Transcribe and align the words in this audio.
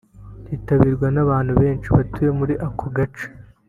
cyitabiriwe 0.45 1.07
n’abantu 1.15 1.51
benshi 1.61 1.87
batuye 1.95 2.31
muri 2.39 2.53
aka 2.67 2.87
gace 2.97 3.25